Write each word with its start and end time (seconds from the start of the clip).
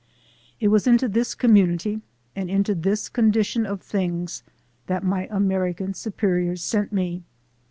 It 0.59 0.69
was 0.69 0.87
into 0.87 1.07
this 1.07 1.35
community 1.35 2.01
and 2.35 2.49
into 2.49 2.73
this 2.73 3.07
condition 3.07 3.67
of 3.67 3.81
things 3.83 4.41
that 4.87 5.03
my 5.03 5.27
American 5.29 5.93
superiors 5.93 6.63
sent 6.63 6.91
me. 6.91 7.23